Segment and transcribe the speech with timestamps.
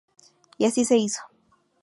[0.57, 1.21] Y así se hizo.